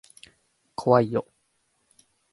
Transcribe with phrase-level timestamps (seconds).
[0.75, 1.27] 怖いよ。